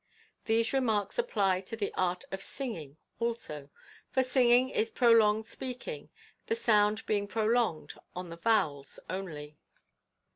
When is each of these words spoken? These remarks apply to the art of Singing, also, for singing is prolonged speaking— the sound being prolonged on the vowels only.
These 0.45 0.73
remarks 0.73 1.19
apply 1.19 1.61
to 1.61 1.75
the 1.75 1.93
art 1.93 2.23
of 2.31 2.41
Singing, 2.41 2.97
also, 3.19 3.69
for 4.09 4.23
singing 4.23 4.69
is 4.71 4.89
prolonged 4.89 5.45
speaking— 5.45 6.09
the 6.47 6.55
sound 6.55 7.05
being 7.05 7.27
prolonged 7.27 7.93
on 8.15 8.31
the 8.31 8.35
vowels 8.37 8.97
only. 9.11 9.59